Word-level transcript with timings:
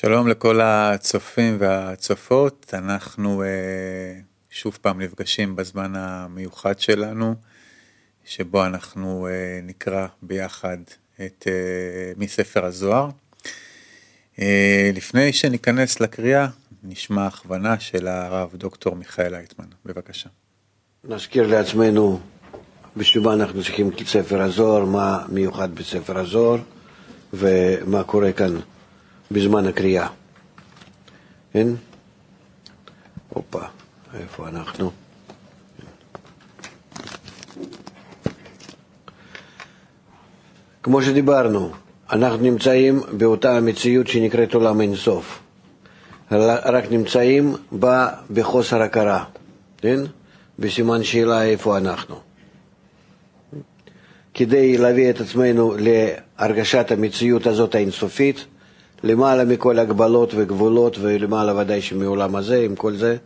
שלום 0.00 0.28
לכל 0.28 0.60
הצופים 0.60 1.56
והצופות, 1.58 2.74
אנחנו 2.74 3.42
uh, 3.42 3.46
שוב 4.50 4.78
פעם 4.82 5.00
נפגשים 5.00 5.56
בזמן 5.56 5.92
המיוחד 5.96 6.78
שלנו, 6.78 7.34
שבו 8.24 8.64
אנחנו 8.66 9.28
uh, 9.28 9.64
נקרא 9.66 10.06
ביחד 10.22 10.76
את, 11.26 11.46
uh, 11.46 12.20
מספר 12.20 12.64
הזוהר. 12.64 13.08
Uh, 14.36 14.40
לפני 14.94 15.32
שניכנס 15.32 16.00
לקריאה, 16.00 16.46
נשמע 16.82 17.26
הכוונה 17.26 17.80
של 17.80 18.08
הרב 18.08 18.50
דוקטור 18.54 18.96
מיכאל 18.96 19.34
אייטמן, 19.34 19.68
בבקשה. 19.84 20.28
נזכיר 21.04 21.46
לעצמנו 21.46 22.20
בשביל 22.96 23.24
מה 23.24 23.32
אנחנו 23.32 23.62
צריכים 23.62 23.88
את 23.88 24.06
ספר 24.06 24.42
הזוהר, 24.42 24.84
מה 24.84 25.24
מיוחד 25.28 25.74
בספר 25.74 26.18
הזוהר 26.18 26.58
ומה 27.32 28.04
קורה 28.04 28.32
כאן 28.32 28.56
בזמן 29.30 29.66
הקריאה. 29.66 30.08
כן? 31.52 31.68
הופה, 33.28 33.62
איפה 34.14 34.48
אנחנו? 34.48 34.90
כמו 40.82 41.02
שדיברנו, 41.02 41.72
אנחנו 42.12 42.42
נמצאים 42.42 43.00
באותה 43.12 43.56
המציאות 43.56 44.06
שנקראת 44.08 44.54
עולם 44.54 44.80
אינסוף. 44.80 45.38
רק 46.32 46.84
נמצאים 46.90 47.54
בה 47.72 48.08
בחוסר 48.30 48.82
הכרה, 48.82 49.24
כן? 49.78 50.00
בסימן 50.58 51.02
שאלה 51.04 51.44
איפה 51.44 51.78
אנחנו. 51.78 52.16
כדי 54.34 54.78
להביא 54.78 55.10
את 55.10 55.20
עצמנו 55.20 55.74
להרגשת 55.78 56.90
המציאות 56.90 57.46
הזאת 57.46 57.74
האינסופית, 57.74 58.44
למעלה 59.02 59.44
מכל 59.44 59.78
הגבלות 59.78 60.32
וגבולות 60.36 60.96
ולמעלה 61.00 61.56
ודאי 61.56 61.82
שמעולם 61.82 62.36
הזה, 62.36 62.62
עם 62.64 62.76
כל 62.76 62.94
זה, 62.94 63.16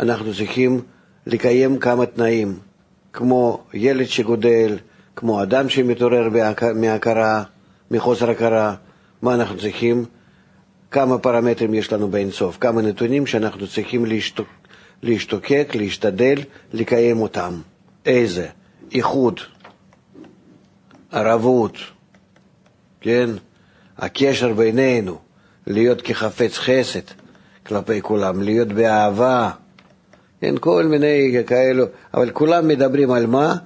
אנחנו 0.00 0.34
צריכים 0.34 0.80
לקיים 1.26 1.78
כמה 1.78 2.06
תנאים, 2.06 2.58
כמו 3.12 3.64
ילד 3.74 4.06
שגודל, 4.06 4.78
כמו 5.16 5.42
אדם 5.42 5.68
שמתעורר 5.68 6.28
מהכרה, 6.74 7.42
מחוסר 7.90 8.30
הכרה, 8.30 8.74
מה 9.22 9.34
אנחנו 9.34 9.58
צריכים, 9.58 10.04
כמה 10.90 11.18
פרמטרים 11.18 11.74
יש 11.74 11.92
לנו 11.92 12.08
באינסוף, 12.08 12.58
כמה 12.60 12.82
נתונים 12.82 13.26
שאנחנו 13.26 13.66
צריכים 13.66 14.04
להשתוק, 14.06 14.48
להשתוקק, 15.02 15.72
להשתדל, 15.74 16.38
לקיים 16.72 17.20
אותם. 17.20 17.60
איזה? 18.06 18.48
איחוד, 18.92 19.40
ערבות, 21.12 21.76
כן? 23.00 23.30
הקשר 23.98 24.52
בינינו, 24.52 25.18
להיות 25.66 26.02
כחפץ 26.02 26.58
חסד 26.58 27.00
כלפי 27.66 28.02
כולם, 28.02 28.42
להיות 28.42 28.68
באהבה, 28.68 29.50
כן, 30.40 30.54
כל 30.60 30.84
מיני 30.84 31.42
כאלו, 31.46 31.84
אבל 32.14 32.30
כולם 32.30 32.68
מדברים 32.68 33.10
על 33.10 33.26
מה? 33.26 33.56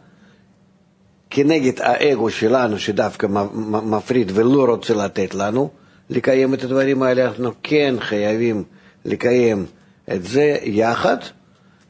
כנגד 1.31 1.81
האגו 1.81 2.31
שלנו 2.31 2.79
שדווקא 2.79 3.27
מפריד 3.65 4.33
ולא 4.35 4.65
רוצה 4.65 4.95
לתת 4.95 5.35
לנו 5.35 5.71
לקיים 6.11 6.55
את 6.55 6.65
הדברים 6.65 7.03
האלה, 7.03 7.25
אנחנו 7.25 7.51
כן 7.63 7.95
חייבים 8.01 8.65
לקיים 9.05 9.67
את 10.13 10.25
זה 10.25 10.57
יחד, 10.63 11.17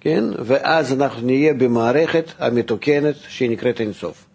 כן, 0.00 0.25
ואז 0.44 0.92
אנחנו 0.92 1.27
נהיה 1.27 1.55
במערכת 1.55 2.25
המתוקנת 2.39 3.14
שנקראת 3.28 3.81
אינסוף. 3.81 4.27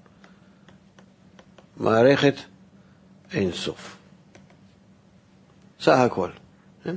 מערכת 1.77 2.35
אינסוף. 3.33 3.97
סך 5.81 5.97
הכל. 5.97 6.29
כן? 6.83 6.95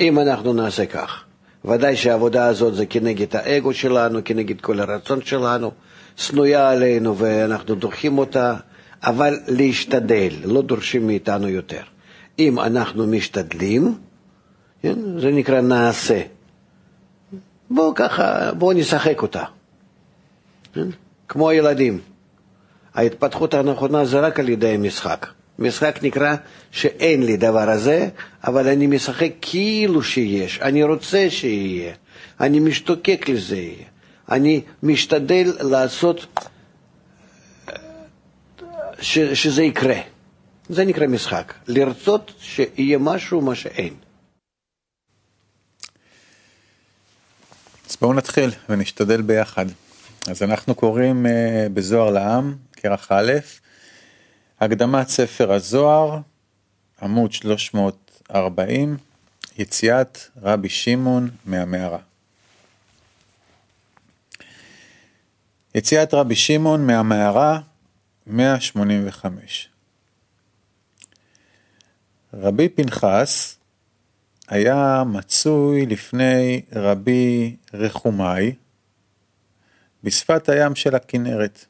אם 0.00 0.18
אנחנו 0.18 0.52
נעשה 0.52 0.86
כך, 0.86 1.24
ודאי 1.64 1.96
שהעבודה 1.96 2.46
הזאת 2.46 2.74
זה 2.74 2.86
כנגד 2.86 3.36
האגו 3.36 3.74
שלנו, 3.74 4.20
כנגד 4.24 4.60
כל 4.60 4.80
הרצון 4.80 5.22
שלנו, 5.22 5.72
שנויה 6.16 6.70
עלינו 6.70 7.18
ואנחנו 7.18 7.74
דוחים 7.74 8.18
אותה, 8.18 8.54
אבל 9.02 9.38
להשתדל, 9.48 10.32
לא 10.44 10.62
דורשים 10.62 11.06
מאיתנו 11.06 11.48
יותר. 11.48 11.82
אם 12.38 12.58
אנחנו 12.58 13.06
משתדלים, 13.06 13.98
כן? 14.82 15.18
זה 15.18 15.30
נקרא 15.30 15.60
נעשה. 15.60 16.22
בואו 17.70 17.94
ככה, 17.94 18.52
בואו 18.52 18.72
נשחק 18.72 19.22
אותה. 19.22 19.44
כן? 20.74 20.88
כמו 21.28 21.48
הילדים. 21.48 22.00
ההתפתחות 22.94 23.54
הנכונה 23.54 24.04
זה 24.04 24.20
רק 24.20 24.40
על 24.40 24.48
ידי 24.48 24.68
המשחק. 24.68 25.26
משחק 25.58 25.98
נקרא 26.02 26.36
שאין 26.70 27.22
לי 27.22 27.36
דבר 27.36 27.70
הזה, 27.70 28.08
אבל 28.44 28.68
אני 28.68 28.86
משחק 28.86 29.32
כאילו 29.40 30.02
שיש, 30.02 30.58
אני 30.62 30.82
רוצה 30.82 31.26
שיהיה, 31.30 31.94
אני 32.40 32.60
משתוקק 32.60 33.28
לזה, 33.28 33.70
אני 34.30 34.60
משתדל 34.82 35.52
לעשות 35.60 36.26
ש, 39.00 39.18
שזה 39.18 39.62
יקרה. 39.62 40.00
זה 40.68 40.84
נקרא 40.84 41.06
משחק, 41.06 41.54
לרצות 41.66 42.32
שיהיה 42.40 42.98
משהו 42.98 43.40
מה 43.40 43.54
שאין. 43.54 43.94
אז 47.90 47.96
בואו 48.00 48.12
נתחיל 48.12 48.50
ונשתדל 48.68 49.22
ביחד. 49.22 49.66
אז 50.26 50.42
אנחנו 50.42 50.74
קוראים 50.74 51.26
uh, 51.26 51.28
בזוהר 51.74 52.10
לעם, 52.10 52.54
כרך 52.72 53.12
א', 53.12 53.32
הקדמת 54.60 55.08
ספר 55.08 55.52
הזוהר, 55.52 56.18
עמוד 57.02 57.32
340, 57.32 58.96
יציאת 59.58 60.18
רבי 60.42 60.68
שמעון 60.68 61.30
מהמערה. 61.44 61.98
יציאת 65.74 66.14
רבי 66.14 66.36
שמעון 66.36 66.86
מהמערה, 66.86 67.60
185. 68.26 69.68
רבי 72.34 72.68
פנחס 72.68 73.58
היה 74.48 75.02
מצוי 75.06 75.86
לפני 75.86 76.62
רבי 76.72 77.56
רחומי 77.74 78.52
בשפת 80.04 80.48
הים 80.48 80.74
של 80.74 80.94
הכנרת. 80.94 81.64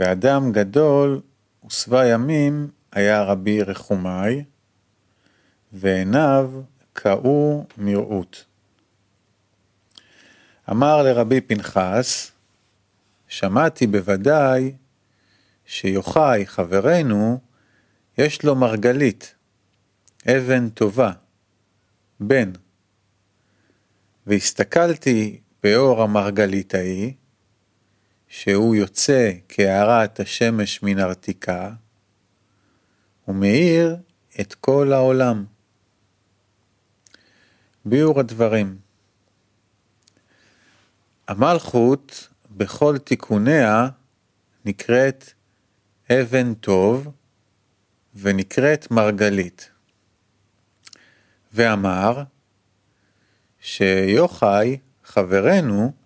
ואדם 0.00 0.52
גדול 0.52 1.20
ושבע 1.66 2.06
ימים 2.06 2.68
היה 2.92 3.22
רבי 3.22 3.62
רחומי, 3.62 4.44
ועיניו 5.72 6.52
קעו 6.92 7.66
מראות. 7.78 8.44
אמר 10.70 11.02
לרבי 11.02 11.40
פנחס, 11.40 12.32
שמעתי 13.28 13.86
בוודאי 13.86 14.72
שיוחאי 15.66 16.46
חברנו 16.46 17.40
יש 18.18 18.44
לו 18.44 18.54
מרגלית, 18.56 19.34
אבן 20.26 20.68
טובה, 20.68 21.12
בן. 22.20 22.50
והסתכלתי 24.26 25.40
באור 25.62 26.02
המרגלית 26.02 26.74
ההיא, 26.74 27.12
שהוא 28.32 28.74
יוצא 28.74 29.32
כהארת 29.48 30.20
השמש 30.20 30.82
מן 30.82 30.98
ארתיקה, 30.98 31.70
ומאיר 33.28 33.96
את 34.40 34.54
כל 34.54 34.92
העולם. 34.92 35.44
ביאור 37.84 38.20
הדברים 38.20 38.78
המלכות 41.28 42.28
בכל 42.50 42.98
תיקוניה 42.98 43.88
נקראת 44.64 45.32
אבן 46.12 46.54
טוב 46.54 47.08
ונקראת 48.14 48.90
מרגלית. 48.90 49.70
ואמר 51.52 52.22
שיוחאי 53.60 54.78
חברנו 55.04 55.99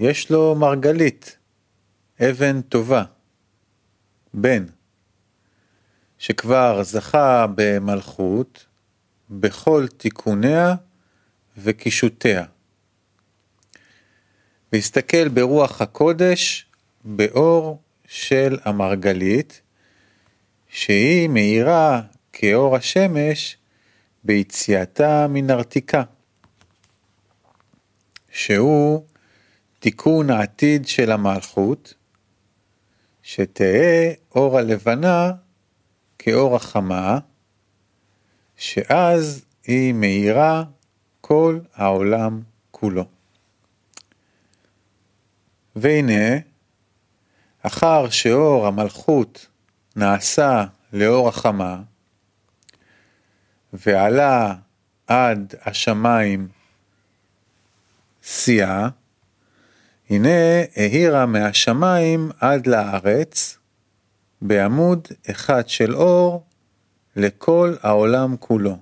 יש 0.00 0.30
לו 0.30 0.54
מרגלית, 0.54 1.36
אבן 2.20 2.60
טובה, 2.60 3.04
בן, 4.34 4.64
שכבר 6.18 6.82
זכה 6.82 7.46
במלכות 7.54 8.66
בכל 9.30 9.86
תיקוניה 9.96 10.74
וקישוטיה. 11.56 12.44
והסתכל 14.72 15.28
ברוח 15.28 15.80
הקודש 15.80 16.66
באור 17.04 17.82
של 18.06 18.58
המרגלית, 18.64 19.60
שהיא 20.68 21.28
מאירה 21.28 22.00
כאור 22.32 22.76
השמש 22.76 23.56
ביציאתה 24.24 25.26
מן 25.28 25.50
ארתיקה, 25.50 26.02
שהוא 28.30 29.04
תיקון 29.78 30.30
העתיד 30.30 30.88
של 30.88 31.12
המלכות, 31.12 31.94
שתהא 33.22 34.12
אור 34.34 34.58
הלבנה 34.58 35.32
כאור 36.18 36.56
החמה, 36.56 37.18
שאז 38.56 39.44
היא 39.64 39.94
מאירה 39.94 40.64
כל 41.20 41.60
העולם 41.74 42.42
כולו. 42.70 43.04
והנה, 45.76 46.38
אחר 47.62 48.10
שאור 48.10 48.66
המלכות 48.66 49.46
נעשה 49.96 50.64
לאור 50.92 51.28
החמה, 51.28 51.82
ועלה 53.72 54.54
עד 55.06 55.54
השמיים 55.64 56.48
שיאה, 58.22 58.88
הנה 60.10 60.62
האירה 60.76 61.26
מהשמיים 61.26 62.30
עד 62.40 62.66
לארץ, 62.66 63.58
בעמוד 64.42 65.08
אחד 65.30 65.68
של 65.68 65.94
אור 65.94 66.44
לכל 67.16 67.74
העולם 67.82 68.36
כולו. 68.36 68.78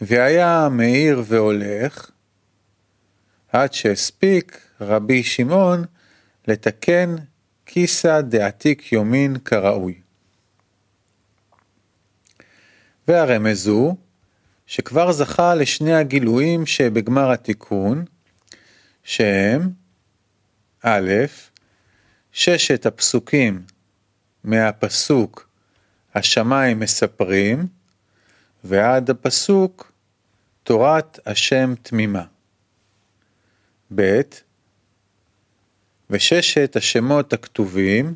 והיה 0.00 0.68
מאיר 0.70 1.22
והולך, 1.26 2.10
עד 3.52 3.72
שהספיק 3.72 4.60
רבי 4.80 5.22
שמעון 5.22 5.84
לתקן 6.48 7.16
כיסא 7.66 8.20
דעתיק 8.20 8.92
יומין 8.92 9.38
כראוי. 9.38 10.00
והרמז 13.08 13.66
הוא 13.66 13.96
שכבר 14.66 15.12
זכה 15.12 15.54
לשני 15.54 15.94
הגילויים 15.94 16.66
שבגמר 16.66 17.30
התיקון, 17.32 18.04
שהם 19.06 19.70
א', 20.82 21.12
ששת 22.32 22.86
הפסוקים 22.86 23.62
מהפסוק 24.44 25.48
השמיים 26.14 26.80
מספרים, 26.80 27.66
ועד 28.64 29.10
הפסוק 29.10 29.92
תורת 30.62 31.18
השם 31.26 31.74
תמימה. 31.82 32.24
ב. 33.94 34.20
וששת 36.10 36.76
השמות 36.76 37.32
הכתובים 37.32 38.14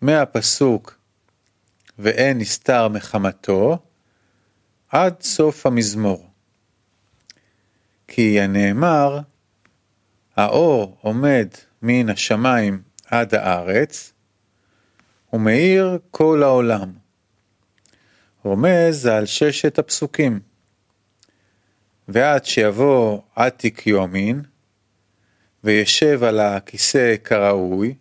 מהפסוק 0.00 0.98
ואין 1.98 2.38
נסתר 2.38 2.88
מחמתו 2.88 3.78
עד 4.88 5.22
סוף 5.22 5.66
המזמור. 5.66 6.30
כי 8.08 8.40
הנאמר 8.40 9.20
האור 10.36 10.96
עומד 11.00 11.48
מן 11.82 12.08
השמיים 12.08 12.82
עד 13.06 13.34
הארץ 13.34 14.12
ומאיר 15.32 15.98
כל 16.10 16.42
העולם. 16.42 16.92
רומז 18.42 19.06
על 19.06 19.26
ששת 19.26 19.78
הפסוקים. 19.78 20.40
ועד 22.08 22.44
שיבוא 22.44 23.20
עתיק 23.36 23.86
יומין, 23.86 24.42
וישב 25.64 26.22
על 26.22 26.40
הכיסא 26.40 27.14
כראוי, 27.24 27.94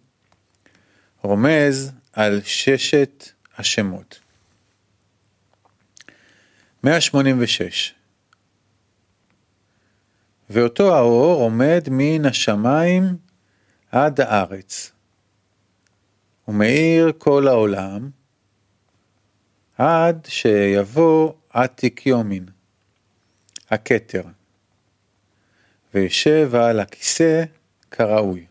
רומז 1.21 1.91
על 2.13 2.41
ששת 2.45 3.29
השמות. 3.57 4.19
186 6.83 7.93
ואותו 10.53 10.95
האור 10.95 11.41
עומד 11.41 11.83
מן 11.91 12.25
השמיים 12.25 13.03
עד 13.91 14.21
הארץ, 14.21 14.91
ומאיר 16.47 17.11
כל 17.17 17.47
העולם, 17.47 18.09
עד 19.77 20.27
שיבוא 20.29 21.33
עתיק 21.49 22.05
יומין, 22.05 22.45
הכתר, 23.69 24.23
וישב 25.93 26.55
על 26.55 26.79
הכיסא 26.79 27.43
כראוי. 27.91 28.45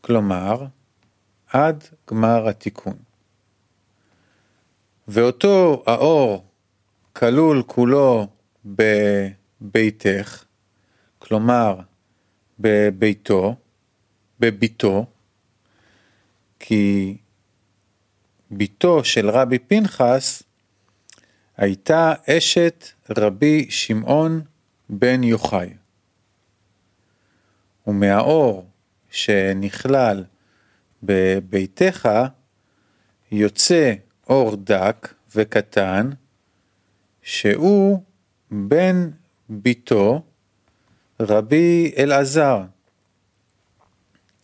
כלומר, 0.00 0.66
עד 1.48 1.84
גמר 2.10 2.48
התיקון. 2.48 2.96
ואותו 5.08 5.82
האור 5.86 6.44
כלול 7.12 7.62
כולו 7.66 8.28
בביתך, 9.64 10.44
כלומר 11.18 11.80
בביתו, 12.58 13.56
בביתו, 14.40 15.06
כי 16.58 17.16
ביתו 18.50 19.04
של 19.04 19.30
רבי 19.30 19.58
פנחס 19.58 20.42
הייתה 21.56 22.12
אשת 22.30 22.84
רבי 23.18 23.70
שמעון 23.70 24.42
בן 24.88 25.24
יוחאי. 25.24 25.70
ומהאור 27.86 28.66
שנכלל 29.10 30.24
בביתך 31.02 32.08
יוצא 33.32 33.94
אור 34.28 34.56
דק 34.56 35.14
וקטן, 35.34 36.10
שהוא 37.22 38.02
בן 38.50 39.10
ביתו 39.48 40.22
רבי 41.20 41.92
אלעזר, 41.98 42.62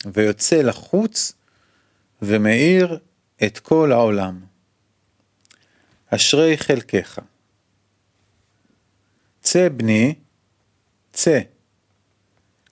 ויוצא 0.07 0.57
לחוץ 0.57 1.33
ומאיר 2.23 2.99
את 3.47 3.59
כל 3.59 3.93
העולם. 3.93 4.41
אשרי 6.15 6.59
חלקך. 6.59 7.19
צא 9.41 9.69
בני, 9.69 10.15
צא. 11.13 11.41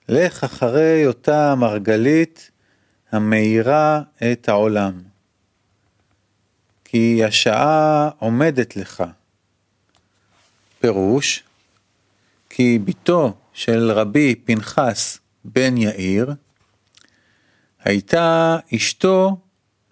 לך 0.09 0.43
אחרי 0.43 1.07
אותה 1.07 1.55
מרגלית 1.55 2.51
המאירה 3.11 4.01
את 4.31 4.49
העולם. 4.49 5.01
כי 6.83 7.23
השעה 7.25 8.09
עומדת 8.17 8.75
לך. 8.75 9.03
פירוש, 10.79 11.43
כי 12.49 12.79
בתו 12.79 13.33
של 13.53 13.91
רבי 13.91 14.35
פנחס 14.35 15.19
בן 15.45 15.77
יאיר, 15.77 16.33
הייתה 17.83 18.57
אשתו 18.75 19.37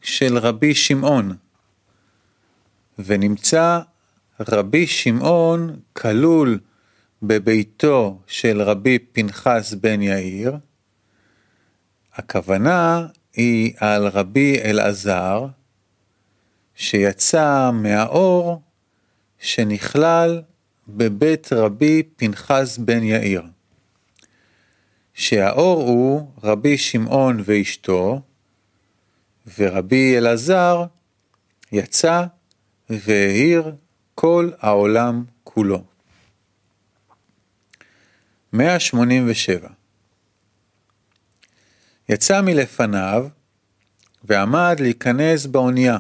של 0.02 0.38
רבי 0.38 0.76
שמעון, 0.76 1.38
ונמצא 3.00 3.80
רבי 4.40 4.88
שמעון 4.88 5.80
כלול 5.94 6.60
בביתו 7.22 8.22
של 8.28 8.62
רבי 8.62 9.00
פנחס 9.00 9.74
בן 9.74 10.02
יאיר, 10.02 10.58
הכוונה 12.14 13.08
היא 13.34 13.74
על 13.78 14.08
רבי 14.08 14.62
אלעזר, 14.64 15.46
שיצא 16.76 17.72
מהאור 17.74 18.62
שנכלל 19.40 20.42
בבית 20.90 21.54
רבי 21.54 22.04
פנחס 22.16 22.78
בן 22.78 23.04
יאיר. 23.04 23.44
שהאור 25.14 25.82
הוא 25.82 26.32
רבי 26.44 26.78
שמעון 26.78 27.44
ואשתו, 27.46 28.22
ורבי 29.58 30.18
אלעזר 30.18 30.86
יצא 31.72 32.26
והאיר 32.90 33.76
כל 34.16 34.52
העולם 34.60 35.24
כולו. 35.44 35.84
187 38.54 39.70
יצא 42.10 42.42
מלפניו 42.42 43.28
ועמד 44.24 44.76
להיכנס 44.80 45.46
באונייה. 45.46 45.98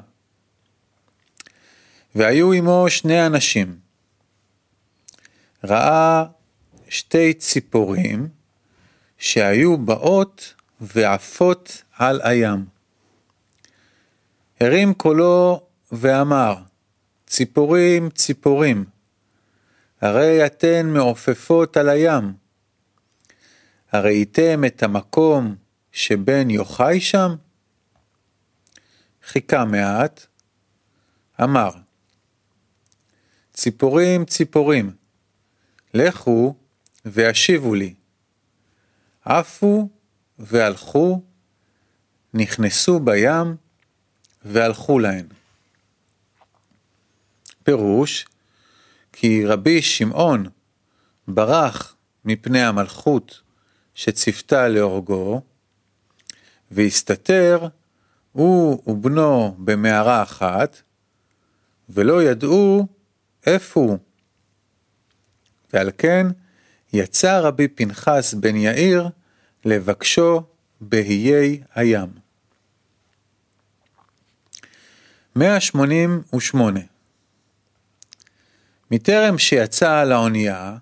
והיו 2.15 2.51
עמו 2.53 2.85
שני 2.89 3.25
אנשים. 3.25 3.86
ראה 5.63 6.25
שתי 6.89 7.33
ציפורים 7.33 8.29
שהיו 9.17 9.77
באות 9.77 10.53
ועפות 10.81 11.83
על 11.97 12.21
הים. 12.23 12.65
הרים 14.59 14.93
קולו 14.93 15.67
ואמר, 15.91 16.55
ציפורים, 17.27 18.09
ציפורים, 18.09 18.85
הרי 20.01 20.45
אתן 20.45 20.89
מעופפות 20.93 21.77
על 21.77 21.89
הים. 21.89 22.33
הראיתם 23.91 24.65
את 24.65 24.83
המקום 24.83 25.55
שבן 25.91 26.49
יוחאי 26.49 27.01
שם? 27.01 27.35
חיכה 29.23 29.65
מעט, 29.65 30.25
אמר, 31.43 31.69
ציפורים, 33.53 34.25
ציפורים, 34.25 34.91
לכו 35.93 36.55
והשיבו 37.05 37.75
לי. 37.75 37.93
עפו 39.25 39.89
והלכו, 40.39 41.21
נכנסו 42.33 42.99
בים 42.99 43.55
והלכו 44.45 44.99
להן. 44.99 45.25
פירוש, 47.63 48.25
כי 49.13 49.45
רבי 49.45 49.81
שמעון 49.81 50.45
ברח 51.27 51.95
מפני 52.25 52.61
המלכות 52.61 53.41
שציוותה 53.95 54.67
להורגו, 54.67 55.41
והסתתר 56.71 57.67
הוא 58.31 58.83
ובנו 58.87 59.55
במערה 59.59 60.23
אחת, 60.23 60.81
ולא 61.89 62.23
ידעו 62.23 62.87
איפה 63.45 63.79
הוא. 63.79 63.97
ועל 65.73 65.91
כן 65.97 66.27
יצא 66.93 67.39
רבי 67.39 67.67
פנחס 67.67 68.33
בן 68.33 68.55
יאיר 68.55 69.09
לבקשו 69.65 70.43
באיי 70.81 71.61
הים. 71.75 72.09
188 75.35 76.79
מטרם 78.91 79.37
שיצא 79.37 79.99
על 79.99 80.11
האונייה, 80.11 80.77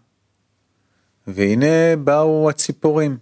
והנה 1.27 1.95
באו 2.03 2.49
הציפורים. 2.49 3.17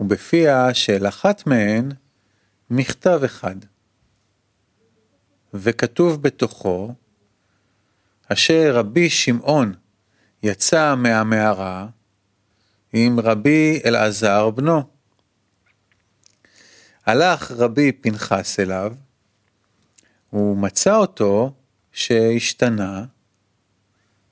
ובפיה 0.00 0.74
של 0.74 1.06
אחת 1.08 1.46
מהן 1.46 1.88
מכתב 2.70 3.20
אחד. 3.24 3.56
וכתוב 5.54 6.22
בתוכו, 6.22 6.94
אשר 8.28 8.70
רבי 8.74 9.10
שמעון 9.10 9.74
יצא 10.44 10.94
מהמערה 10.94 11.86
עם 12.92 13.20
רבי 13.20 13.80
אלעזר 13.86 14.50
בנו. 14.50 14.82
הלך 17.06 17.50
רבי 17.50 17.92
פנחס 17.92 18.60
אליו, 18.60 18.94
ומצא 20.32 20.96
אותו 20.96 21.52
שהשתנה, 21.92 23.04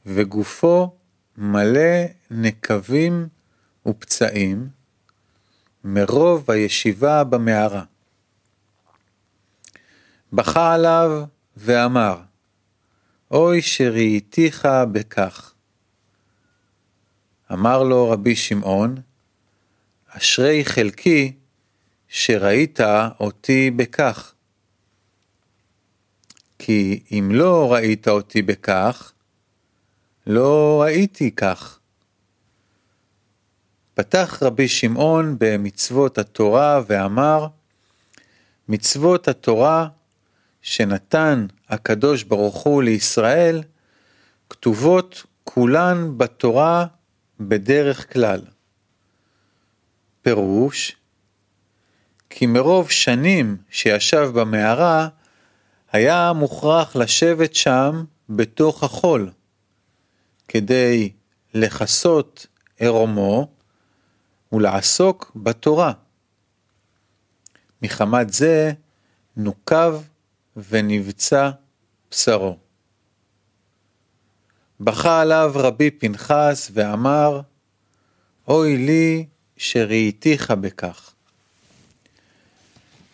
וגופו 0.06 0.96
מלא 1.36 2.04
נקבים 2.30 3.28
ופצעים 3.86 4.68
מרוב 5.84 6.50
הישיבה 6.50 7.24
במערה. 7.24 7.84
בכה 10.32 10.74
עליו 10.74 11.24
ואמר, 11.56 12.20
אוי 13.30 13.62
שראיתיך 13.62 14.68
בכך. 14.92 15.51
אמר 17.52 17.82
לו 17.82 18.10
רבי 18.10 18.36
שמעון, 18.36 18.96
אשרי 20.08 20.64
חלקי 20.64 21.32
שראית 22.08 22.80
אותי 23.20 23.70
בכך. 23.70 24.34
כי 26.58 27.02
אם 27.12 27.30
לא 27.32 27.72
ראית 27.72 28.08
אותי 28.08 28.42
בכך, 28.42 29.12
לא 30.26 30.82
ראיתי 30.82 31.30
כך. 31.30 31.78
פתח 33.94 34.38
רבי 34.42 34.68
שמעון 34.68 35.36
במצוות 35.38 36.18
התורה 36.18 36.80
ואמר, 36.86 37.46
מצוות 38.68 39.28
התורה 39.28 39.88
שנתן 40.62 41.46
הקדוש 41.68 42.22
ברוך 42.22 42.56
הוא 42.56 42.82
לישראל, 42.82 43.62
כתובות 44.50 45.24
כולן 45.44 46.18
בתורה 46.18 46.86
בדרך 47.48 48.12
כלל. 48.12 48.40
פירוש, 50.22 50.96
כי 52.30 52.46
מרוב 52.46 52.90
שנים 52.90 53.56
שישב 53.70 54.30
במערה, 54.34 55.08
היה 55.92 56.32
מוכרח 56.32 56.96
לשבת 56.96 57.54
שם 57.54 58.04
בתוך 58.28 58.82
החול, 58.82 59.30
כדי 60.48 61.12
לכסות 61.54 62.46
עירומו 62.78 63.48
ולעסוק 64.52 65.32
בתורה. 65.36 65.92
מחמת 67.82 68.32
זה 68.32 68.72
נוקב 69.36 69.94
ונבצע 70.56 71.50
בשרו. 72.10 72.61
בכה 74.84 75.20
עליו 75.20 75.52
רבי 75.54 75.90
פנחס 75.90 76.70
ואמר, 76.74 77.40
אוי 78.48 78.76
לי 78.76 79.26
שראיתיך 79.56 80.50
בכך. 80.50 81.14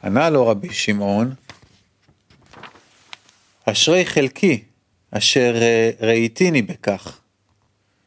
ענה 0.05 0.31
לו 0.31 0.47
רבי 0.47 0.73
שמעון, 0.73 1.35
אשרי 3.65 4.07
חלקי 4.07 4.65
אשר 5.11 5.55
ראיתיני 6.01 6.63
בכך, 6.63 7.21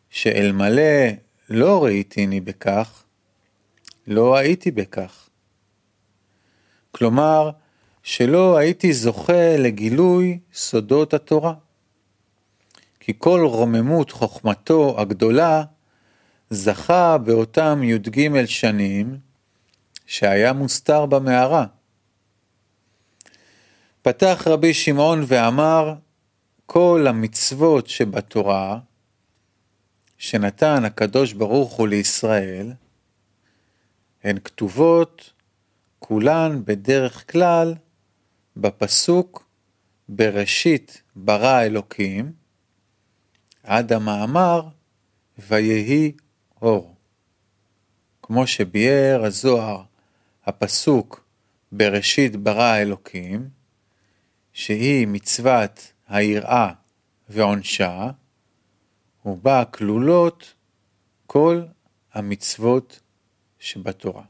שאלמלא 0.10 1.08
לא 1.50 1.84
ראיתיני 1.84 2.42
בכך, 2.42 3.04
לא 4.08 4.36
הייתי 4.36 4.72
בכך. 4.72 5.30
כלומר, 6.92 7.50
שלא 8.04 8.58
הייתי 8.58 8.94
זוכה 8.94 9.58
לגילוי 9.58 10.40
סודות 10.54 11.14
התורה. 11.14 11.54
כי 13.12 13.16
כל 13.20 13.40
רוממות 13.46 14.12
חוכמתו 14.12 15.02
הגדולה 15.02 15.64
זכה 16.50 17.18
באותם 17.18 17.80
י"ג 17.84 18.46
שנים 18.46 19.20
שהיה 20.06 20.54
מוסתר 20.54 21.06
במערה. 21.06 21.66
פתח 24.02 24.44
רבי 24.48 24.74
שמעון 24.74 25.24
ואמר, 25.28 25.94
כל 26.66 27.06
המצוות 27.10 27.88
שבתורה, 27.88 28.80
שנתן 30.18 30.86
הקדוש 30.86 31.34
ברוך 31.34 31.72
הוא 31.74 31.88
לישראל, 31.88 32.74
הן 34.24 34.38
כתובות 34.44 35.34
כולן 36.00 36.62
בדרך 36.66 37.32
כלל 37.32 37.76
בפסוק 38.58 39.48
בראשית 40.10 41.02
ברא 41.16 41.62
אלוקים, 41.62 42.41
עד 43.64 43.94
המאמר 43.94 44.68
ויהי 45.38 46.12
אור. 46.62 46.96
כמו 48.22 48.48
שביאר 48.48 49.24
הזוהר 49.24 49.84
הפסוק 50.46 51.24
בראשית 51.72 52.36
ברא 52.36 52.78
אלוקים, 52.78 53.50
שהיא 54.54 55.08
מצוות 55.08 55.92
היראה 56.08 56.74
ועונשה, 57.30 58.10
ובה 59.26 59.66
כלולות 59.66 60.54
כל 61.26 61.64
המצוות 62.14 63.00
שבתורה. 63.60 64.24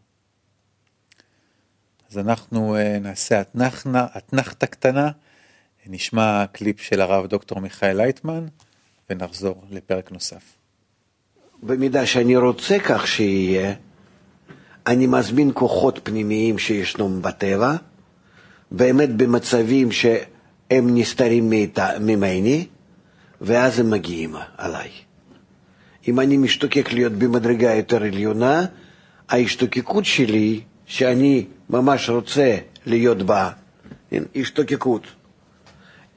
אז 2.09 2.17
אנחנו 2.17 2.75
אה, 2.75 2.99
נעשה 2.99 3.41
אתנחתא 4.17 4.65
קטנה, 4.65 5.11
נשמע 5.85 6.45
קליפ 6.51 6.81
של 6.81 7.01
הרב 7.01 7.27
דוקטור 7.27 7.59
מיכאל 7.59 7.97
לייטמן 7.97 8.45
ונחזור 9.11 9.63
לפרק 9.71 10.11
נוסף. 10.11 10.41
במידה 11.63 12.05
שאני 12.05 12.37
רוצה 12.37 12.79
כך 12.79 13.07
שיהיה, 13.07 13.73
אני 14.87 15.07
מזמין 15.07 15.51
כוחות 15.53 15.99
פנימיים 16.03 16.57
שישנם 16.57 17.21
בטבע, 17.21 17.75
באמת 18.71 19.09
במצבים 19.15 19.91
שהם 19.91 20.97
נסתרים 20.97 21.53
ממני, 21.99 22.67
ואז 23.41 23.79
הם 23.79 23.89
מגיעים 23.89 24.35
עליי. 24.57 24.89
אם 26.07 26.19
אני 26.19 26.37
משתוקק 26.37 26.93
להיות 26.93 27.13
במדרגה 27.13 27.75
יותר 27.75 28.03
עליונה, 28.03 28.65
ההשתוקקות 29.29 30.05
שלי, 30.05 30.61
שאני 30.85 31.45
ממש 31.69 32.09
רוצה 32.09 32.57
להיות 32.85 33.23
בה, 33.23 33.49
השתוקקות. 34.35 35.07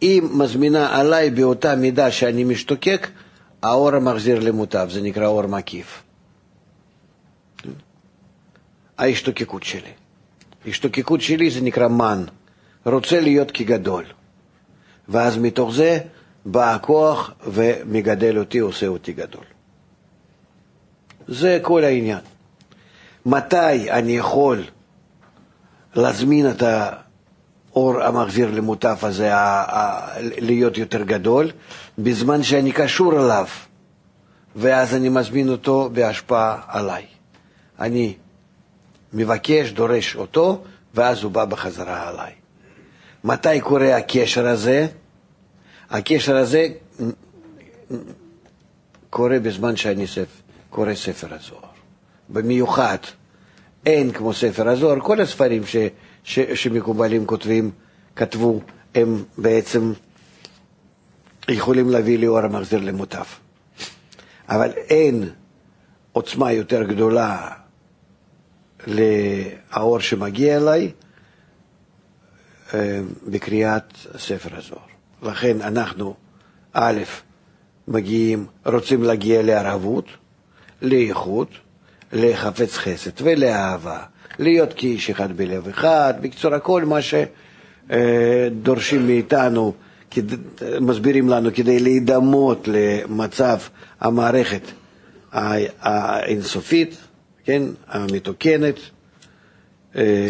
אם 0.03 0.29
מזמינה 0.33 0.97
עליי 1.01 1.31
באותה 1.31 1.77
מידה 1.77 2.11
שאני 2.11 2.45
משתוקק, 2.45 3.09
האור 3.63 3.95
המחזיר 3.95 4.41
למוטב, 4.41 4.89
זה 4.91 5.03
נקרא 5.03 5.27
אור 5.27 5.47
מקיף. 5.47 6.03
ההשתוקקות 8.99 9.63
שלי. 9.63 9.93
ההשתוקקות 10.67 11.21
שלי 11.21 11.51
זה 11.51 11.61
נקרא 11.61 11.89
מן, 11.89 12.25
רוצה 12.87 13.21
להיות 13.21 13.51
כגדול. 13.51 14.05
ואז 15.09 15.39
מתוך 15.39 15.75
זה 15.75 15.99
בא 16.47 16.75
הכוח 16.75 17.33
ומגדל 17.47 18.39
אותי, 18.39 18.59
עושה 18.59 18.87
אותי 18.87 19.13
גדול. 19.13 19.45
זה 21.29 21.59
כל 21.63 21.85
העניין. 21.85 22.19
מתי 23.27 23.91
אני 23.91 24.17
יכול 24.17 24.65
להזמין 25.95 26.51
את 26.51 26.63
האור 27.75 28.03
המחזיר 28.03 28.51
למוטף 28.51 29.05
הזה 29.05 29.31
להיות 30.21 30.79
יותר 30.79 31.03
גדול, 31.03 31.51
בזמן 31.99 32.43
שאני 32.43 32.73
קשור 32.73 33.13
אליו, 33.13 33.47
ואז 34.57 34.95
אני 34.95 35.09
מזמין 35.09 35.49
אותו 35.49 35.91
בהשפעה 35.93 36.61
עליי. 36.69 37.07
אני 37.81 38.15
מבקש, 39.13 39.71
דורש 39.71 40.17
אותו, 40.17 40.63
ואז 40.95 41.23
הוא 41.23 41.33
בא 41.33 41.45
בחזרה 41.45 42.09
עליי. 42.09 42.33
מתי 43.25 43.61
קורה 43.61 43.97
הקשר 43.97 44.47
הזה? 44.47 44.87
הקשר 45.91 46.37
הזה 46.37 46.69
קורה 49.11 49.39
בזמן 49.39 49.77
שאני 49.77 50.07
ספר, 50.07 50.41
קורא 50.71 50.95
ספר 50.95 51.35
הזוהר. 51.35 51.75
במיוחד, 52.29 52.99
אין 53.87 54.13
כמו 54.13 54.33
ספר 54.33 54.69
הזוהר, 54.69 55.01
כל 55.01 55.21
הספרים 55.21 55.67
ש, 55.67 55.77
ש, 56.25 56.39
שמקובלים 56.41 57.27
כותבים, 57.27 57.71
כתבו, 58.17 58.61
הם 58.95 59.25
בעצם 59.39 59.93
יכולים 61.49 61.91
להביא 61.91 62.19
לאור 62.19 62.39
המחזיר 62.39 62.81
למוטב. 62.81 63.25
אבל 64.49 64.71
אין 64.71 65.31
עוצמה 66.13 66.53
יותר 66.53 66.83
גדולה 66.83 67.51
לאור 68.87 70.01
שמגיע 70.01 70.57
אליי 70.57 70.93
אה, 72.75 73.01
בקריאת 73.27 73.95
ספר 74.19 74.57
הזוהר. 74.57 74.81
לכן 75.23 75.61
אנחנו, 75.61 76.15
א', 76.73 77.03
מגיעים, 77.89 78.47
רוצים 78.67 79.03
להגיע 79.03 79.43
לערבות, 79.43 80.05
לאיכות, 80.83 81.49
לחפץ 82.15 82.77
חסד 82.77 83.11
ולאהבה, 83.23 83.99
להיות 84.39 84.73
כאיש 84.77 85.11
אחד 85.11 85.37
בלב 85.37 85.69
אחד, 85.69 86.15
בקצור 86.21 86.55
הכל 86.55 86.85
מה 86.85 86.99
שדורשים 87.91 89.07
מאיתנו, 89.07 89.73
מסבירים 90.81 91.29
לנו 91.29 91.51
כדי 91.55 91.79
להידמות 91.79 92.69
למצב 92.73 93.59
המערכת 94.01 94.63
האינסופית, 95.33 96.97
כן, 97.45 97.63
המתוקנת, 97.89 98.75
אה, 99.97 100.29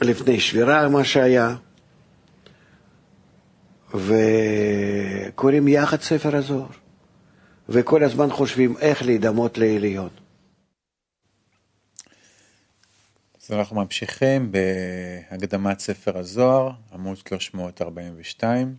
לפני 0.00 0.40
שבירה 0.40 0.88
מה 0.88 1.04
שהיה, 1.04 1.54
וקוראים 3.94 5.68
יחד 5.68 6.00
ספר 6.00 6.36
הזוהר, 6.36 6.66
וכל 7.68 8.04
הזמן 8.04 8.30
חושבים 8.30 8.74
איך 8.80 9.02
להידמות 9.02 9.58
לעליון. 9.58 10.08
אז 13.50 13.54
אנחנו 13.54 13.76
ממשיכים 13.76 14.52
בהקדמת 14.52 15.78
ספר 15.78 16.18
הזוהר, 16.18 16.70
עמוד 16.92 17.16
342, 17.16 18.76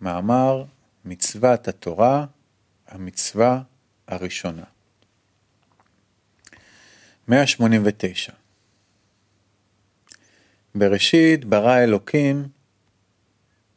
מאמר 0.00 0.64
מצוות 1.04 1.68
התורה, 1.68 2.26
המצווה 2.88 3.62
הראשונה. 4.06 4.64
189 7.28 8.32
בראשית 10.74 11.44
ברא 11.44 11.78
אלוקים, 11.78 12.48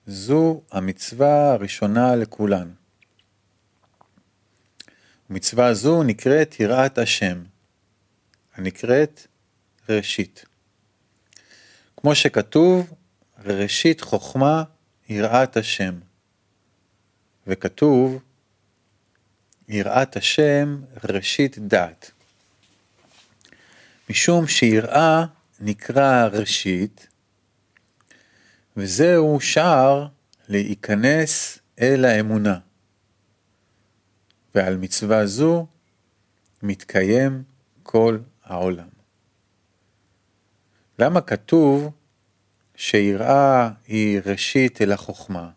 זו 0.07 0.61
המצווה 0.71 1.51
הראשונה 1.51 2.15
לכולן. 2.15 2.71
מצווה 5.29 5.73
זו 5.73 6.03
נקראת 6.03 6.59
יראת 6.59 6.97
השם, 6.97 7.43
הנקראת 8.55 9.27
ראשית. 9.89 10.45
כמו 11.97 12.15
שכתוב, 12.15 12.93
ראשית 13.45 14.01
חוכמה 14.01 14.63
יראת 15.09 15.57
השם. 15.57 15.99
וכתוב, 17.47 18.21
יראת 19.67 20.17
השם 20.17 20.81
ראשית 21.03 21.57
דעת. 21.57 22.11
משום 24.09 24.47
שיראה 24.47 25.25
נקרא 25.59 26.27
ראשית, 26.31 27.07
וזהו 28.77 29.41
שער 29.41 30.07
להיכנס 30.49 31.59
אל 31.81 32.05
האמונה. 32.05 32.59
ועל 34.55 34.77
מצווה 34.77 35.25
זו 35.25 35.67
מתקיים 36.63 37.43
כל 37.83 38.19
העולם. 38.43 38.92
למה 40.99 41.21
כתוב 41.21 41.91
שיראה 42.75 43.69
היא 43.87 44.19
ראשית 44.25 44.81
אל 44.81 44.91
החוכמה, 44.91 45.49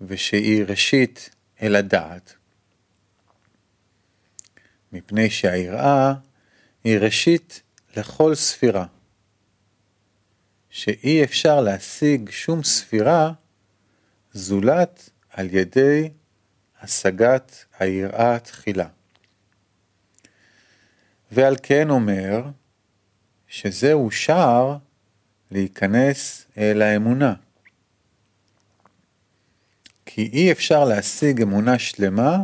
ושהיא 0.00 0.64
ראשית 0.64 1.30
אל 1.62 1.76
הדעת? 1.76 2.34
מפני 4.92 5.30
שהיראה 5.30 6.14
היא 6.84 6.98
ראשית 6.98 7.62
לכל 7.96 8.34
ספירה, 8.34 8.86
שאי 10.70 11.24
אפשר 11.24 11.60
להשיג 11.60 12.30
שום 12.30 12.62
ספירה 12.62 13.32
זולת 14.32 15.10
על 15.30 15.54
ידי 15.54 16.10
השגת 16.80 17.64
היראה 17.78 18.38
תחילה. 18.38 18.88
ועל 21.32 21.56
כן 21.62 21.90
אומר 21.90 22.42
שזהו 23.48 24.10
שער 24.10 24.76
להיכנס 25.50 26.46
אל 26.58 26.82
האמונה. 26.82 27.34
כי 30.06 30.30
אי 30.32 30.52
אפשר 30.52 30.84
להשיג 30.84 31.42
אמונה 31.42 31.78
שלמה 31.78 32.36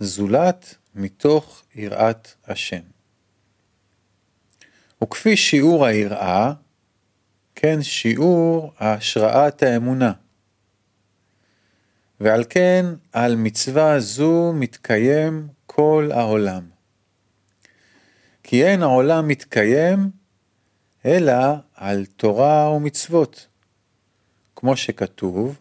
זולת 0.00 0.74
מתוך 0.94 1.62
יראת 1.74 2.28
השם. 2.46 2.82
וכפי 5.02 5.36
שיעור 5.36 5.86
היראה, 5.86 6.52
כן 7.54 7.82
שיעור 7.82 8.72
השראת 8.78 9.62
האמונה. 9.62 10.12
ועל 12.20 12.44
כן 12.48 12.86
על 13.12 13.36
מצווה 13.36 14.00
זו 14.00 14.52
מתקיים 14.54 15.48
כל 15.66 16.10
העולם. 16.14 16.77
כי 18.50 18.64
אין 18.64 18.82
העולם 18.82 19.28
מתקיים 19.28 20.10
אלא 21.04 21.34
על 21.74 22.06
תורה 22.06 22.70
ומצוות. 22.70 23.46
כמו 24.56 24.76
שכתוב, 24.76 25.58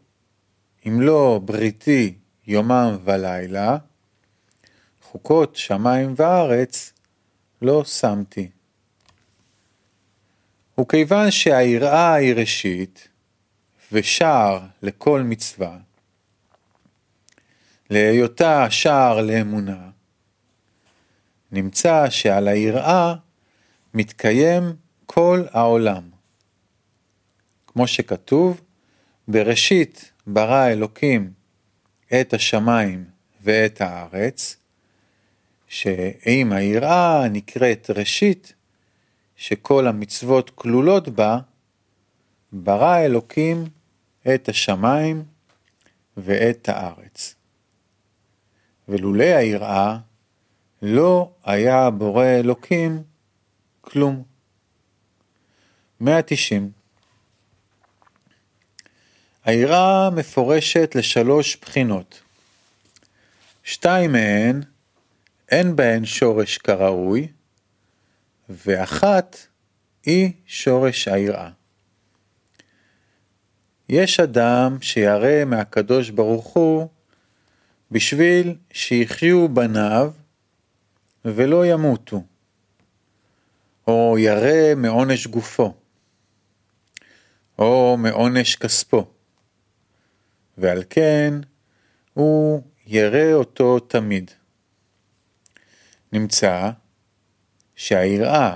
אם 0.88 1.02
לא 1.02 1.41
בריתי 1.45 2.13
יומם 2.47 2.97
ולילה, 3.04 3.78
חוקות 5.02 5.56
שמיים 5.56 6.13
וארץ 6.17 6.93
לא 7.62 7.84
שמתי. 7.86 8.50
וכיוון 10.80 11.32
שהיראה 11.32 12.13
היא 12.13 12.34
ראשית, 12.34 13.08
ושער 13.91 14.60
לכל 14.82 15.21
מצווה, 15.21 15.78
להיותה 17.89 18.69
שער 18.69 19.21
לאמונה, 19.21 19.89
נמצא 21.52 22.10
שעל 22.10 22.48
היראה 22.48 23.16
מתקיים 23.94 24.64
כל 25.06 25.44
העולם. 25.52 26.10
כמו 27.68 27.88
שכתוב, 27.88 28.62
בראשית 29.28 30.12
ברא 30.28 30.68
אלוקים 30.68 31.32
את 32.22 32.34
השמיים 32.34 33.04
ואת 33.42 33.82
הארץ, 33.82 34.58
שאם 35.68 36.52
היראה 36.52 37.30
נקראת 37.30 37.90
ראשית, 37.90 38.54
שכל 39.36 39.88
המצוות 39.88 40.50
כלולות 40.50 41.10
בה, 41.10 41.40
ברא 42.52 42.98
אלוקים 42.98 43.66
את 44.36 44.50
השמיים 44.50 45.24
ואת 46.18 46.70
הארץ. 46.70 47.36
ולולא 48.88 49.24
היראה, 49.24 49.98
לא 50.82 51.32
היה 51.44 51.90
בורא 51.90 52.26
אלוקים 52.26 53.04
כלום. 53.82 54.24
190 56.00 56.72
היראה 59.46 60.10
מפורשת 60.10 60.96
לשלוש 60.96 61.58
בחינות. 61.62 62.22
שתיים 63.63 64.12
מהן, 64.12 64.62
אין 65.50 65.76
בהן 65.76 66.06
שורש 66.06 66.58
כראוי, 66.58 67.28
ואחת 68.50 69.38
היא 70.06 70.32
שורש 70.48 71.08
היראה. 71.08 71.50
יש 73.90 74.20
אדם 74.20 74.78
שירא 74.82 75.46
מהקדוש 75.46 76.10
ברוך 76.10 76.48
הוא 76.48 76.88
בשביל 77.92 78.56
שיחיו 78.72 79.50
בניו 79.50 80.12
ולא 81.25 81.65
ימותו, 81.65 82.23
או 83.88 84.15
ירא 84.19 84.75
מעונש 84.75 85.27
גופו, 85.27 85.73
או 87.60 87.97
מעונש 87.97 88.56
כספו, 88.56 89.06
ועל 90.58 90.84
כן 90.89 91.34
הוא 92.13 92.62
ירא 92.88 93.34
אותו 93.34 93.80
תמיד. 93.80 94.32
נמצא 96.12 96.71
שהיראה 97.75 98.56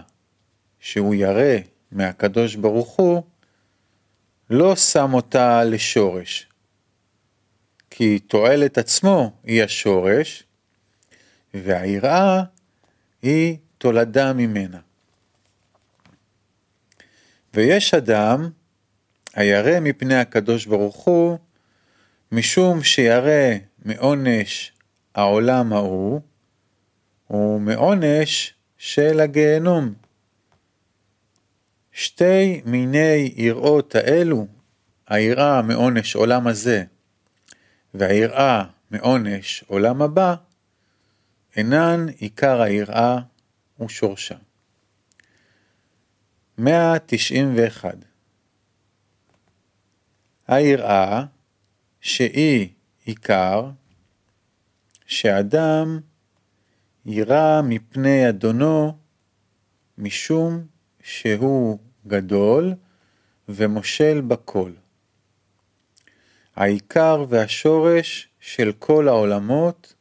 שהוא 0.80 1.16
ירא 1.16 1.58
מהקדוש 1.92 2.56
ברוך 2.56 2.96
הוא 2.96 3.24
לא 4.50 4.76
שם 4.76 5.14
אותה 5.14 5.64
לשורש, 5.64 6.48
כי 7.90 8.20
תועלת 8.20 8.78
עצמו 8.78 9.32
היא 9.44 9.64
השורש, 9.64 10.44
והיראה 11.54 12.44
היא 13.22 13.58
תולדה 13.78 14.34
ממנה. 14.34 14.80
ויש 17.54 17.94
אדם 17.94 18.50
הירא 19.34 19.80
מפני 19.80 20.16
הקדוש 20.16 20.66
ברוך 20.66 20.96
הוא, 20.96 21.38
משום 22.32 22.84
שירא 22.84 23.56
מעונש 23.86 24.72
העולם 25.16 25.74
ההוא, 25.74 26.22
ומעונש 27.30 28.54
של 28.78 29.20
הגיהנום. 29.20 29.94
שתי 31.92 32.62
מיני 32.66 33.34
יראות 33.36 33.96
האלו, 33.96 34.48
היראה 35.08 35.62
מעונש 35.62 36.16
עולם 36.16 36.48
הזה, 36.48 36.84
והיראה 37.94 38.64
מעונש 38.92 39.64
עולם 39.68 40.02
הבא, 40.02 40.36
אינן 41.56 42.06
עיקר 42.18 42.62
היראה 42.62 43.18
ושורשה. 43.80 44.36
191 46.58 47.96
היראה 50.48 51.24
שהיא 52.02 52.70
עיקר, 53.06 53.70
שאדם 55.06 56.00
יירא 57.06 57.62
מפני 57.62 58.30
אדונו 58.30 58.98
משום 59.98 60.66
שהוא 61.04 61.80
גדול 62.08 62.74
ומושל 63.50 64.22
בכל. 64.22 64.72
העיקר 66.56 67.26
והשורש 67.30 68.30
של 68.40 68.72
כל 68.80 69.08
העולמות, 69.08 69.94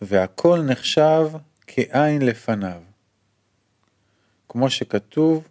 והכל 0.00 0.62
נחשב 0.62 1.26
כעין 1.66 2.22
לפניו. 2.22 2.82
כמו 4.48 4.70
שכתוב, 4.70 5.48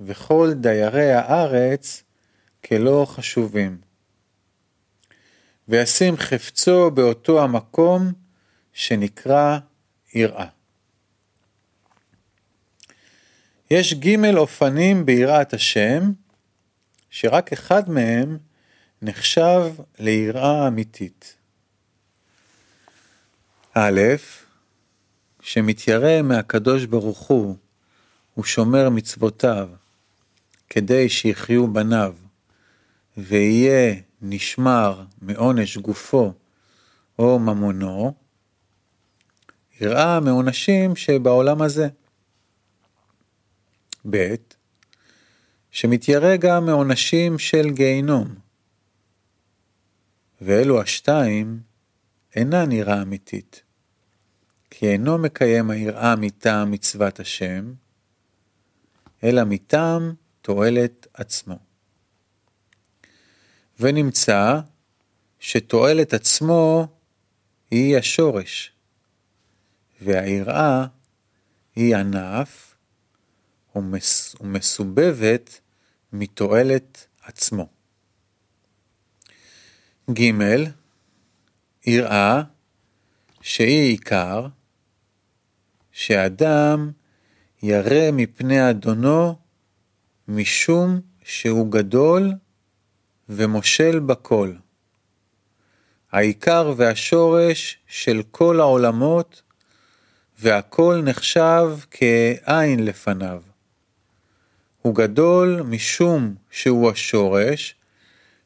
וכל 0.00 0.52
דיירי 0.54 1.12
הארץ 1.12 2.02
כלא 2.64 3.06
חשובים. 3.08 3.80
וישים 5.68 6.16
חפצו 6.16 6.90
באותו 6.90 7.42
המקום 7.42 8.12
שנקרא 8.72 9.58
יראה. 10.14 10.46
יש 13.70 13.94
ג' 13.94 14.34
אופנים 14.36 15.06
ביראת 15.06 15.54
השם, 15.54 16.12
שרק 17.10 17.52
אחד 17.52 17.90
מהם 17.90 18.38
נחשב 19.02 19.72
ליראה 19.98 20.68
אמיתית. 20.68 21.36
א', 23.74 24.00
שמתיירא 25.40 26.22
מהקדוש 26.22 26.84
ברוך 26.84 27.18
הוא 27.18 27.56
ושומר 28.38 28.90
מצוותיו, 28.90 29.68
כדי 30.70 31.08
שיחיו 31.08 31.72
בניו, 31.72 32.14
ויהיה 33.16 33.94
נשמר 34.22 35.04
מעונש 35.22 35.76
גופו 35.76 36.32
או 37.18 37.38
ממונו, 37.38 38.14
יראה 39.80 40.20
מעונשים 40.20 40.96
שבעולם 40.96 41.62
הזה. 41.62 41.88
ב. 44.10 44.34
שמתיירא 45.70 46.36
גם 46.36 46.66
מעונשים 46.66 47.38
של 47.38 47.70
גיהינום. 47.70 48.34
ואלו 50.40 50.80
השתיים 50.80 51.71
אינן 52.36 52.72
יראה 52.72 53.02
אמיתית, 53.02 53.62
כי 54.70 54.88
אינו 54.88 55.18
מקיים 55.18 55.70
היראה 55.70 56.16
מטעם 56.16 56.70
מצוות 56.70 57.20
השם, 57.20 57.72
אלא 59.24 59.44
מטעם 59.44 60.14
תועלת 60.42 61.06
עצמו. 61.14 61.58
ונמצא 63.80 64.60
שתועלת 65.38 66.14
עצמו 66.14 66.86
היא 67.70 67.96
השורש, 67.96 68.72
והיראה 70.00 70.86
היא 71.76 71.96
ענף 71.96 72.74
ומס, 73.76 74.36
ומסובבת 74.40 75.60
מתועלת 76.12 77.06
עצמו. 77.22 77.68
ג. 80.10 80.32
יראה 81.86 82.42
שהיא 83.40 83.90
עיקר, 83.90 84.46
שאדם 85.92 86.90
ירא 87.62 88.10
מפני 88.12 88.70
אדונו 88.70 89.38
משום 90.28 91.00
שהוא 91.24 91.72
גדול 91.72 92.32
ומושל 93.28 93.98
בכל. 93.98 94.52
העיקר 96.12 96.72
והשורש 96.76 97.78
של 97.86 98.22
כל 98.30 98.60
העולמות, 98.60 99.42
והכל 100.38 101.00
נחשב 101.04 101.78
כעין 101.90 102.84
לפניו. 102.84 103.42
הוא 104.82 104.94
גדול 104.94 105.62
משום 105.62 106.34
שהוא 106.50 106.90
השורש, 106.90 107.74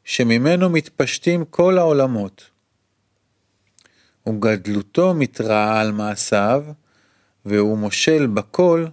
שממנו 0.03 0.69
מתפשטים 0.69 1.45
כל 1.45 1.77
העולמות. 1.77 2.49
וגדלותו 4.27 5.13
מתרעה 5.13 5.81
על 5.81 5.91
מעשיו, 5.91 6.63
והוא 7.45 7.77
מושל 7.77 8.27
בכל, 8.27 8.85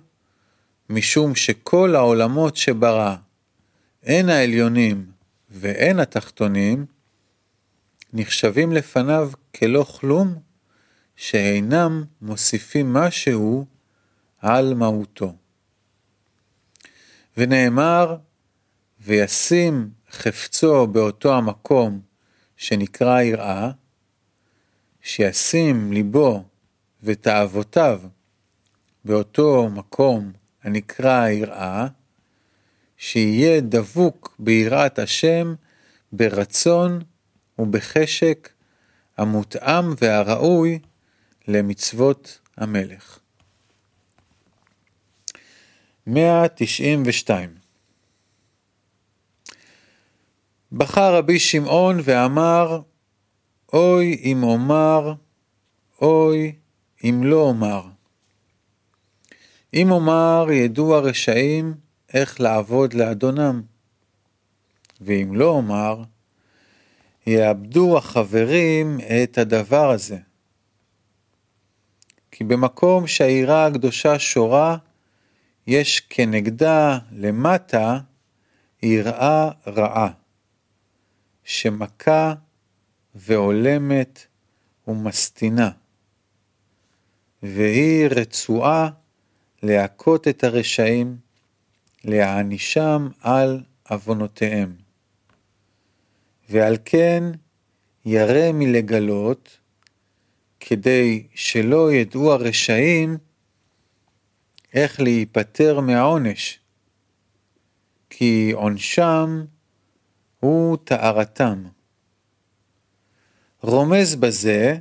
משום 0.90 1.34
שכל 1.34 1.94
העולמות 1.94 2.56
שברא, 2.56 3.16
הן 4.02 4.28
העליונים 4.28 5.06
והן 5.50 6.00
התחתונים, 6.00 6.86
נחשבים 8.12 8.72
לפניו 8.72 9.30
כלא 9.54 9.82
כלום, 9.82 10.34
שאינם 11.16 12.04
מוסיפים 12.22 12.92
משהו 12.92 13.66
על 14.38 14.74
מהותו. 14.74 15.34
ונאמר, 17.36 18.16
וישים 19.00 19.90
חפצו 20.10 20.86
באותו 20.86 21.36
המקום 21.36 22.00
שנקרא 22.56 23.20
יראה, 23.20 23.70
שישים 25.06 25.92
ליבו 25.92 26.44
ותאוותיו 27.02 28.00
באותו 29.04 29.68
מקום 29.70 30.32
הנקרא 30.62 31.28
יראה, 31.28 31.86
שיהיה 32.96 33.60
דבוק 33.60 34.36
ביראת 34.38 34.98
השם 34.98 35.54
ברצון 36.12 37.02
ובחשק 37.58 38.52
המותאם 39.16 39.84
והראוי 39.98 40.78
למצוות 41.48 42.40
המלך. 42.56 43.18
192 46.06 47.54
בחר 50.72 51.16
רבי 51.16 51.38
שמעון 51.38 52.00
ואמר, 52.04 52.80
אוי 53.74 54.20
אם 54.24 54.42
אומר, 54.42 55.14
אוי 56.00 56.54
אם 57.04 57.20
לא 57.24 57.40
אומר. 57.40 57.82
אם 59.74 59.90
אומר 59.90 60.46
ידעו 60.52 60.94
הרשעים 60.94 61.74
איך 62.14 62.40
לעבוד 62.40 62.94
לאדונם, 62.94 63.62
ואם 65.00 65.34
לא 65.34 65.48
אומר, 65.48 66.02
יאבדו 67.26 67.98
החברים 67.98 68.98
את 69.00 69.38
הדבר 69.38 69.90
הזה. 69.90 70.18
כי 72.30 72.44
במקום 72.44 73.06
שהעירה 73.06 73.66
הקדושה 73.66 74.18
שורה, 74.18 74.76
יש 75.66 76.00
כנגדה 76.00 76.98
למטה 77.12 77.98
יראה 78.82 79.50
רעה, 79.66 80.10
שמכה 81.44 82.34
והולמת 83.14 84.26
ומסטינה, 84.88 85.70
והיא 87.42 88.06
רצועה 88.06 88.90
להכות 89.62 90.28
את 90.28 90.44
הרשעים, 90.44 91.16
להענישם 92.04 93.08
על 93.20 93.62
עוונותיהם. 93.88 94.76
ועל 96.48 96.76
כן 96.84 97.24
ירא 98.04 98.52
מלגלות, 98.52 99.58
כדי 100.60 101.26
שלא 101.34 101.92
ידעו 101.92 102.32
הרשעים 102.32 103.16
איך 104.74 105.00
להיפטר 105.00 105.80
מהעונש, 105.80 106.58
כי 108.10 108.50
עונשם 108.54 109.44
הוא 110.40 110.76
טהרתם. 110.84 111.64
רומז 113.66 114.16
בזה 114.16 114.76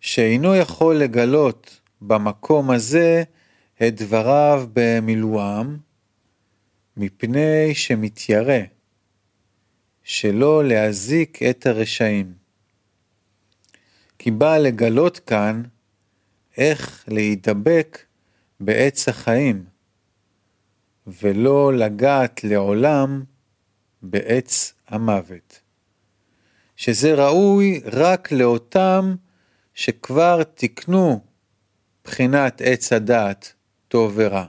שאינו 0.00 0.54
יכול 0.56 0.96
לגלות 0.96 1.80
במקום 2.00 2.70
הזה 2.70 3.22
את 3.82 4.02
דבריו 4.02 4.66
במילואם, 4.72 5.76
מפני 6.96 7.74
שמתיירא 7.74 8.60
שלא 10.02 10.64
להזיק 10.64 11.42
את 11.42 11.66
הרשעים. 11.66 12.32
כי 14.18 14.30
בא 14.30 14.58
לגלות 14.58 15.18
כאן 15.18 15.62
איך 16.56 17.04
להידבק 17.08 17.98
בעץ 18.60 19.08
החיים, 19.08 19.64
ולא 21.06 21.72
לגעת 21.74 22.44
לעולם 22.44 23.22
בעץ 24.02 24.74
המוות. 24.88 25.67
שזה 26.78 27.14
ראוי 27.14 27.80
רק 27.84 28.32
לאותם 28.32 29.14
שכבר 29.74 30.42
תיקנו 30.42 31.20
בחינת 32.04 32.62
עץ 32.64 32.92
הדעת 32.92 33.52
טוב 33.88 34.12
ורע. 34.16 34.44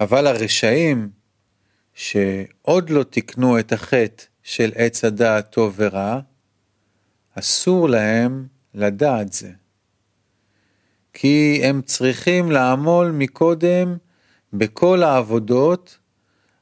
אבל 0.00 0.26
הרשעים 0.26 1.10
שעוד 1.94 2.90
לא 2.90 3.02
תיקנו 3.02 3.58
את 3.58 3.72
החטא 3.72 4.24
של 4.42 4.72
עץ 4.74 5.04
הדעת 5.04 5.52
טוב 5.52 5.74
ורע, 5.76 6.20
אסור 7.38 7.88
להם 7.88 8.46
לדעת 8.74 9.32
זה. 9.32 9.52
כי 11.12 11.60
הם 11.64 11.82
צריכים 11.82 12.50
לעמול 12.50 13.10
מקודם 13.10 13.96
בכל 14.52 15.02
העבודות 15.02 15.98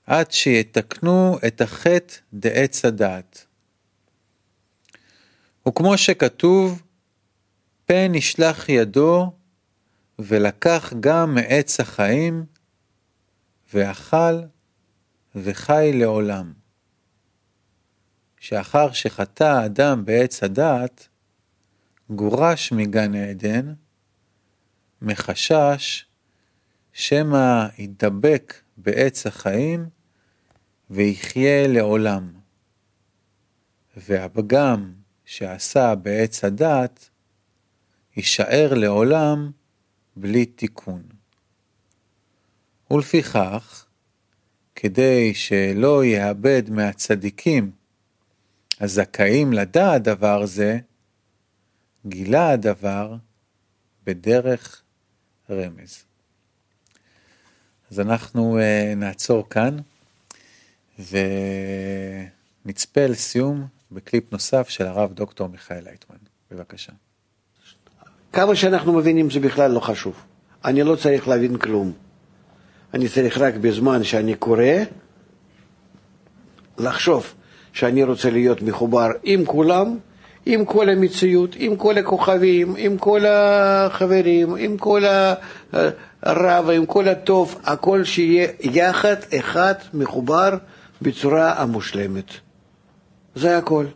עד 0.07 0.31
שיתקנו 0.31 1.39
את 1.47 1.61
החטא 1.61 2.15
דעץ 2.33 2.85
הדעת. 2.85 3.48
וכמו 5.69 5.99
שכתוב, 5.99 6.83
פן 7.87 8.09
נשלח 8.13 8.69
ידו 8.69 9.33
ולקח 10.19 10.93
גם 11.01 11.35
מעץ 11.35 11.81
החיים 11.81 12.47
ואכל 13.75 14.41
וחי 15.35 15.91
לעולם. 15.95 16.53
שאחר 18.41 18.93
שחטא 18.93 19.45
האדם 19.45 20.05
בעץ 20.05 20.43
הדעת, 20.43 21.09
גורש 22.11 22.73
מגן 22.73 23.15
העדן, 23.15 23.75
מחשש 25.03 26.07
שמא 26.93 27.67
ידבק 27.79 28.55
בעץ 28.77 29.27
החיים 29.27 29.89
ויחיה 30.91 31.69
לעולם. 31.69 32.33
והפגם 33.97 34.93
שעשה 35.31 35.95
בעץ 35.95 36.45
הדעת 36.45 37.09
יישאר 38.17 38.75
לעולם 38.75 39.51
בלי 40.17 40.47
תיקון. 40.47 41.03
ולפיכך, 42.91 43.87
כדי 44.75 45.35
שלא 45.35 46.05
יאבד 46.05 46.63
מהצדיקים 46.71 47.71
הזכאים 48.81 49.53
לדעת 49.53 50.03
דבר 50.03 50.47
זה, 50.47 50.79
גילה 52.07 52.51
הדבר 52.51 53.17
בדרך 54.05 54.83
רמז. 55.51 56.05
אז 57.91 58.01
אנחנו 58.01 58.59
uh, 58.59 58.97
נעצור 58.97 59.49
כאן 59.49 59.77
ונצפה 62.65 63.07
לסיום 63.07 63.78
בקליפ 63.93 64.33
נוסף 64.33 64.69
של 64.69 64.87
הרב 64.87 65.13
דוקטור 65.13 65.49
מיכאל 65.49 65.85
לייטמן. 65.85 66.17
בבקשה. 66.51 66.93
כמה 68.33 68.57
שאנחנו 68.57 68.93
מבינים 68.93 69.31
זה 69.31 69.41
בכלל 69.41 69.71
לא 69.71 69.81
חשוב. 69.81 70.15
אני 70.65 70.83
לא 70.83 70.97
צריך 70.97 71.29
להבין 71.29 71.57
כלום. 71.57 71.93
אני 72.95 73.09
צריך 73.09 73.39
רק 73.39 73.55
בזמן 73.55 74.05
שאני 74.05 74.35
קורא 74.35 74.63
לחשוב 76.79 77.35
שאני 77.73 78.03
רוצה 78.03 78.31
להיות 78.31 78.63
מחובר 78.63 79.09
עם 79.23 79.45
כולם, 79.45 79.97
עם 80.47 80.65
כל 80.65 80.89
המציאות, 80.89 81.51
עם 81.59 81.77
כל 81.77 81.99
הכוכבים, 81.99 82.75
עם 82.79 82.99
כל 82.99 83.27
החברים, 83.27 84.55
עם 84.55 84.77
כל 84.77 85.03
הרב, 86.23 86.71
עם 86.71 86.87
כל 86.87 87.09
הטוב, 87.09 87.61
הכל 87.65 88.05
שיהיה 88.05 88.49
יחד, 88.61 89.17
אחד, 89.39 89.75
מחובר 89.95 90.51
בצורה 91.03 91.63
המושלמת. 91.63 92.48
זה 93.39 93.59
הכל. 93.59 93.87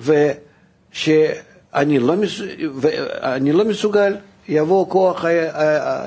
ושאני 0.00 1.98
לא. 1.98 2.14
לא 3.52 3.64
מסוגל, 3.64 4.16
יבוא 4.48 4.90
כוח 4.90 5.24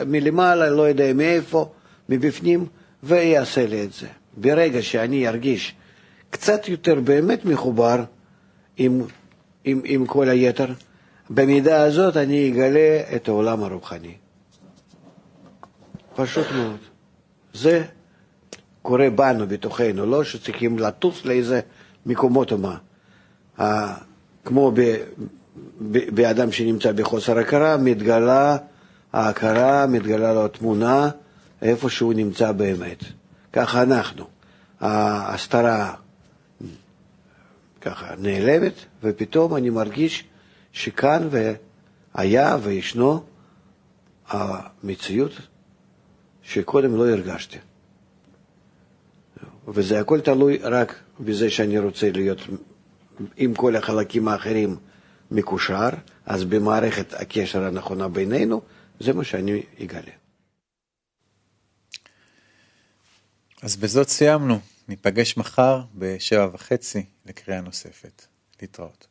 מלמעלה, 0.08 0.70
לא 0.70 0.82
יודע 0.82 1.14
מאיפה, 1.14 1.70
מבפנים, 2.10 2.66
ויעשה 3.04 3.68
לי 3.68 3.84
את 3.84 3.94
זה. 3.94 4.08
ברגע 4.38 4.82
שאני 4.82 5.28
ארגיש 5.28 5.76
קצת 6.30 6.68
יותר 6.68 7.00
באמת 7.00 7.46
מחובר 7.46 8.04
עם, 8.78 9.02
עם, 9.64 9.82
עם 9.84 10.06
כל 10.06 10.30
היתר, 10.30 10.68
במידה 11.30 11.84
הזאת 11.84 12.18
אני 12.18 12.52
אגלה 12.52 13.02
את 13.16 13.28
העולם 13.28 13.64
הרוחני. 13.64 14.14
פשוט 16.16 16.48
מאוד. 16.56 16.78
זה 17.54 17.84
קורה 18.82 19.10
בנו, 19.10 19.48
בתוכנו, 19.48 20.06
לא 20.06 20.24
שצריכים 20.24 20.80
לטוס 20.80 21.26
לאיזה 21.26 21.62
מקומות 22.06 22.52
מה. 22.52 22.78
כמו 24.46 24.72
ב, 24.72 24.80
ב, 25.92 26.16
באדם 26.16 26.52
שנמצא 26.52 26.92
בחוסר 26.92 27.38
הכרה, 27.40 27.78
מתגלה 27.78 28.58
ההכרה, 29.14 29.88
מתגלה 29.88 30.34
לו 30.34 30.46
התמונה, 30.46 31.10
איפה 31.62 31.90
שהוא 31.90 32.14
נמצא 32.14 32.52
באמת. 32.52 33.04
ככה 33.54 33.82
אנחנו. 33.84 34.26
ההסתרה 34.80 35.94
ככה 37.82 38.16
נעלמת, 38.18 38.74
ופתאום 39.04 39.56
אני 39.56 39.70
מרגיש 39.70 40.24
שכאן 40.72 41.30
והיה 42.16 42.58
וישנו 42.64 43.24
המציאות 44.28 45.32
שקודם 46.44 46.96
לא 46.96 47.10
הרגשתי. 47.10 47.58
וזה 49.68 50.00
הכל 50.00 50.22
תלוי 50.22 50.58
רק 50.58 50.96
בזה 51.26 51.50
שאני 51.50 51.80
רוצה 51.80 52.12
להיות 52.12 52.40
עם 53.38 53.56
כל 53.56 53.76
החלקים 53.76 54.28
האחרים 54.28 54.78
מקושר, 55.32 55.90
אז 56.26 56.44
במערכת 56.44 57.14
הקשר 57.14 57.64
הנכונה 57.64 58.08
בינינו, 58.08 58.62
זה 59.00 59.14
מה 59.14 59.24
שאני 59.24 59.64
אגלה. 59.84 60.12
אז 63.62 63.76
בזאת 63.76 64.08
סיימנו. 64.10 64.60
ניפגש 64.88 65.38
מחר 65.38 65.82
בשבע 65.96 66.48
וחצי 66.54 67.06
לקריאה 67.26 67.62
נוספת. 67.62 68.26
להתראות. 68.62 69.08